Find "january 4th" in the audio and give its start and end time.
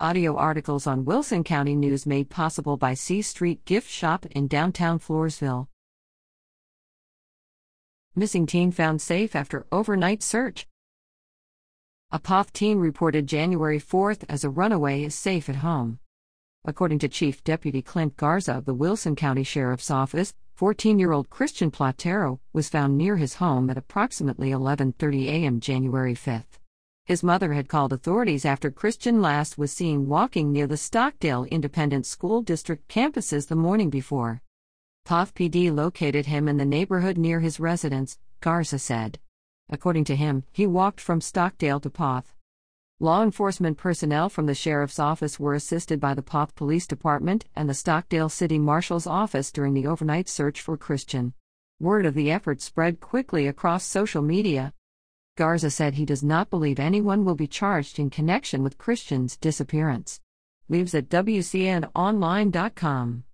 13.28-14.24